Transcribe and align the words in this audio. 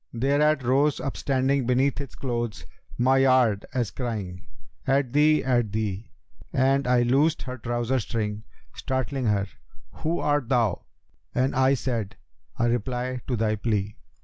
Thereat 0.13 0.63
rose 0.63 0.99
upstanding 0.99 1.67
beneath 1.67 2.01
its 2.01 2.15
clothes 2.15 2.65
* 2.81 2.97
My 3.07 3.19
yard, 3.19 3.67
as 3.71 3.91
crying, 3.91 4.47
'At 4.87 5.13
thee! 5.13 5.43
at 5.43 5.71
thee!' 5.73 6.09
And 6.51 6.87
I 6.87 7.03
loosed 7.03 7.43
her 7.43 7.59
trouser 7.59 7.99
string, 7.99 8.43
startling 8.73 9.25
her: 9.27 9.45
* 9.71 9.91
'Who 9.97 10.17
art 10.17 10.49
thou?' 10.49 10.85
and 11.35 11.55
I 11.55 11.75
said, 11.75 12.15
'A 12.57 12.67
reply 12.71 13.21
to 13.27 13.35
thy 13.35 13.55
plea!' 13.55 13.99